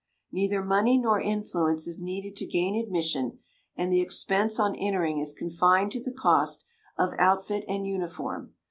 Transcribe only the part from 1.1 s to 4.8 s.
influence is needed to gain admission, and the expense on